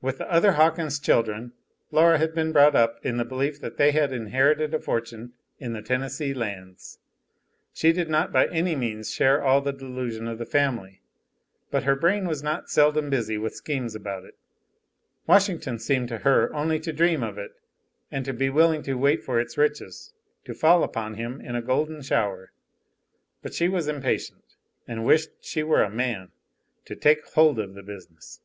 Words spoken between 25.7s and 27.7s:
a man to take hold